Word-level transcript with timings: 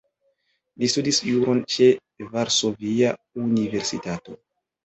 Li 0.83 0.89
studis 0.93 1.19
juron 1.27 1.61
ĉe 1.75 1.89
Varsovia 2.31 3.13
Universitato. 3.45 4.39